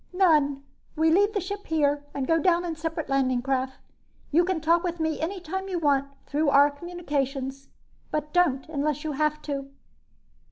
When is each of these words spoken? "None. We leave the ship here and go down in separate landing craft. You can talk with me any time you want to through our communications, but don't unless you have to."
"None. 0.13 0.63
We 0.95 1.11
leave 1.11 1.33
the 1.35 1.39
ship 1.39 1.67
here 1.67 2.03
and 2.15 2.25
go 2.25 2.39
down 2.39 2.65
in 2.65 2.75
separate 2.75 3.07
landing 3.07 3.43
craft. 3.43 3.77
You 4.31 4.43
can 4.43 4.59
talk 4.59 4.81
with 4.83 4.99
me 4.99 5.19
any 5.19 5.39
time 5.39 5.67
you 5.67 5.77
want 5.77 6.07
to 6.25 6.31
through 6.31 6.49
our 6.49 6.71
communications, 6.71 7.69
but 8.09 8.33
don't 8.33 8.67
unless 8.67 9.03
you 9.03 9.11
have 9.11 9.43
to." 9.43 9.69